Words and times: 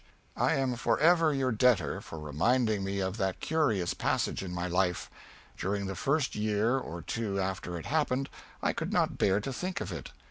I 0.35 0.55
am 0.55 0.77
forever 0.77 1.31
your 1.31 1.51
debtor 1.51 2.01
for 2.01 2.17
reminding 2.17 2.83
me 2.83 3.01
of 3.01 3.17
that 3.17 3.39
curious 3.39 3.93
passage 3.93 4.41
in 4.41 4.51
my 4.51 4.67
life. 4.67 5.11
During 5.55 5.85
the 5.85 5.93
first 5.93 6.33
year 6.33 6.79
or 6.79 7.03
two 7.03 7.39
after 7.39 7.77
it 7.77 7.85
happened, 7.85 8.27
I 8.63 8.73
could 8.73 8.91
not 8.91 9.19
bear 9.19 9.39
to 9.41 9.53
think 9.53 9.79
of 9.79 9.91
it. 9.91 10.09